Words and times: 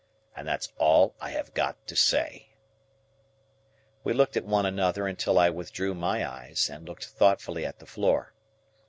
And 0.35 0.47
that's 0.47 0.73
all 0.77 1.13
I 1.21 1.29
have 1.29 1.53
got 1.53 1.85
to 1.85 1.95
say." 1.95 2.55
We 4.03 4.13
looked 4.13 4.35
at 4.35 4.45
one 4.45 4.65
another 4.65 5.05
until 5.05 5.37
I 5.37 5.51
withdrew 5.51 5.93
my 5.93 6.27
eyes, 6.27 6.71
and 6.71 6.87
looked 6.89 7.05
thoughtfully 7.05 7.67
at 7.67 7.77
the 7.77 7.85
floor. 7.85 8.33